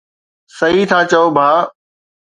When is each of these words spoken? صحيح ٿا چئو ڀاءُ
صحيح 0.57 0.85
ٿا 0.89 0.99
چئو 1.11 1.25
ڀاءُ 1.35 1.57